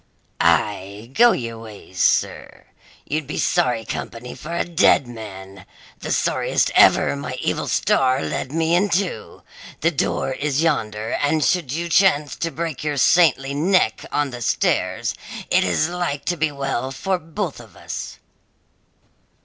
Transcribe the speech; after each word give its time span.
"Aye, 0.39 1.11
go 1.13 1.31
your 1.31 1.59
ways, 1.59 2.01
sir; 2.01 2.65
you'd 3.05 3.27
be 3.27 3.37
sorry 3.37 3.85
company 3.85 4.33
for 4.33 4.51
a 4.57 4.65
dead 4.65 5.07
man 5.07 5.63
the 5.99 6.11
sorriest 6.11 6.71
ever 6.73 7.15
my 7.15 7.35
evil 7.39 7.67
star 7.67 8.19
led 8.23 8.51
me 8.51 8.73
into. 8.73 9.43
The 9.81 9.91
door 9.91 10.31
is 10.31 10.63
yonder, 10.63 11.11
and 11.11 11.45
should 11.45 11.71
you 11.71 11.87
chance 11.87 12.35
to 12.37 12.49
break 12.49 12.83
your 12.83 12.97
saintly 12.97 13.53
neck 13.53 14.03
on 14.11 14.31
the 14.31 14.41
stairs, 14.41 15.13
it 15.51 15.63
is 15.63 15.87
like 15.87 16.25
to 16.25 16.35
be 16.35 16.51
well 16.51 16.89
for 16.91 17.19
both 17.19 17.59
of 17.59 17.77
us." 17.77 18.17